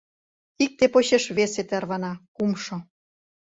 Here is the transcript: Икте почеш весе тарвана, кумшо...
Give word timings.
Икте 0.63 0.85
почеш 0.93 1.25
весе 1.37 1.63
тарвана, 1.69 2.13
кумшо... 2.35 2.77